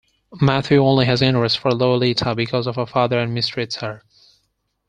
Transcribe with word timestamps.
Mathieu 0.41 0.83
only 0.83 1.05
has 1.05 1.21
interest 1.21 1.59
for 1.59 1.71
Lolita 1.71 2.33
because 2.33 2.65
of 2.65 2.75
her 2.77 2.87
father 2.87 3.19
and 3.19 3.35
mistreats 3.37 3.81
her. 3.81 4.01